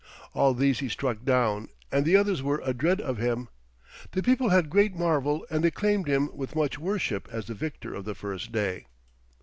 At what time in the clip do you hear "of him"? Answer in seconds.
2.99-3.49